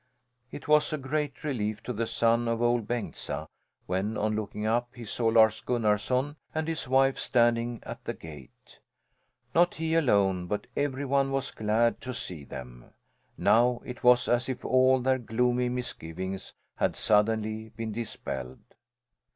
[0.49, 3.45] It was a great relief to the son of Ol' Bengtsa
[3.85, 8.79] when on looking up he saw Lars Gunnarson and his wife standing at the gate.
[9.53, 12.85] Not he alone, but every one was glad to see them.
[13.37, 18.73] Now it was as if all their gloomy misgivings had suddenly been dispelled.